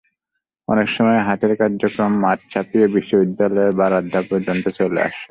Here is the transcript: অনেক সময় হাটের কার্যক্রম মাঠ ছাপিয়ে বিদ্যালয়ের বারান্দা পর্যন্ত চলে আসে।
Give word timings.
অনেক 0.67 0.87
সময় 0.89 1.19
হাটের 1.27 1.53
কার্যক্রম 1.59 2.11
মাঠ 2.23 2.39
ছাপিয়ে 2.51 2.85
বিদ্যালয়ের 2.93 3.73
বারান্দা 3.79 4.19
পর্যন্ত 4.29 4.65
চলে 4.79 4.99
আসে। 5.07 5.25